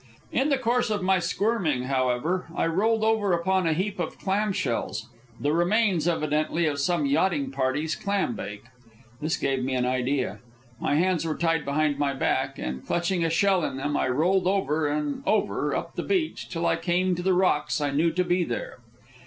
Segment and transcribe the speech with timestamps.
[0.31, 4.51] In the course of my squirming, however, I rolled over upon a heap of clam
[4.51, 5.07] shells
[5.39, 8.63] the remains, evidently, of some yachting party's clam bake.
[9.21, 10.39] This gave me an idea.
[10.79, 14.47] My hands were tied behind my back; and, clutching a shell in them, I rolled
[14.47, 18.23] over and over, up the beach, till I came to the rocks I knew to
[18.23, 18.79] be there.